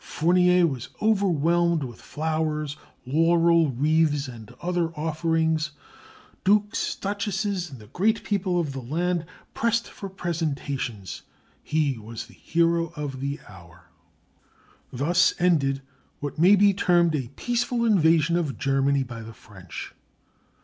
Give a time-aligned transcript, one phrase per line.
[0.03, 5.73] Fournier was overwhelmed with flowers, laurel wreaths, and other offerings;
[6.43, 11.21] dukes, duchesses, and the great people of the land pressed for presentations;
[11.61, 13.91] he was the hero of the hour.
[14.91, 15.83] Thus ended
[16.19, 19.93] what may be termed a peaceful invasion of Germany by the French.